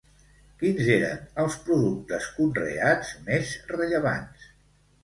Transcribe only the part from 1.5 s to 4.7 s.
productes conreats més rellevants?